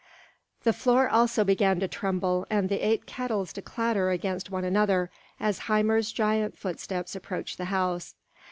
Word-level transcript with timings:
The 0.63 0.73
floor 0.73 1.07
also 1.07 1.43
began 1.43 1.79
to 1.79 1.87
tremble, 1.87 2.47
and 2.49 2.69
the 2.69 2.83
eight 2.83 3.05
kettles 3.05 3.53
to 3.53 3.61
clatter 3.61 4.09
against 4.09 4.49
one 4.49 4.63
another, 4.63 5.11
as 5.39 5.67
Hymir's 5.67 6.11
giant 6.11 6.57
footsteps 6.57 7.15
approached 7.15 7.59
the 7.59 7.65
house. 7.65 8.15